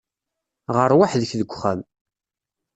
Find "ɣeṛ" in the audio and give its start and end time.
0.75-0.91